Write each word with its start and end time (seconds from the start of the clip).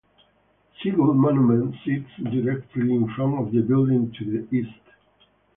Seagull 0.81 1.13
Monument 1.13 1.75
sits 1.85 2.09
directly 2.31 2.91
in 2.91 3.07
front 3.13 3.35
of 3.39 3.51
the 3.53 3.61
building 3.61 4.11
to 4.13 4.25
the 4.47 4.57
east. 4.57 4.73